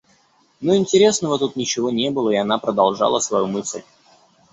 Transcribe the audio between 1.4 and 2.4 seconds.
ничего не было, и